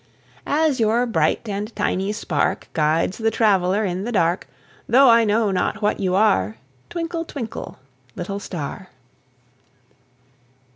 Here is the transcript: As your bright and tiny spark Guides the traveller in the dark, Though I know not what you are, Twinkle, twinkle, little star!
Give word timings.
As 0.47 0.79
your 0.79 1.05
bright 1.05 1.47
and 1.47 1.75
tiny 1.75 2.11
spark 2.11 2.67
Guides 2.73 3.19
the 3.19 3.29
traveller 3.29 3.85
in 3.85 4.03
the 4.03 4.11
dark, 4.11 4.47
Though 4.89 5.09
I 5.11 5.23
know 5.25 5.51
not 5.51 5.83
what 5.83 5.99
you 5.99 6.15
are, 6.15 6.57
Twinkle, 6.89 7.23
twinkle, 7.23 7.77
little 8.15 8.39
star! 8.39 8.89